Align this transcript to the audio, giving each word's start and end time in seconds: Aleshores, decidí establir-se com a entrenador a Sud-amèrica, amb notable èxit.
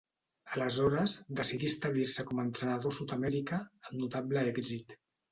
Aleshores, 0.53 1.11
decidí 1.39 1.67
establir-se 1.71 2.25
com 2.29 2.41
a 2.41 2.45
entrenador 2.45 2.95
a 2.95 2.99
Sud-amèrica, 2.99 3.59
amb 3.91 3.99
notable 4.05 4.43
èxit. 4.55 4.97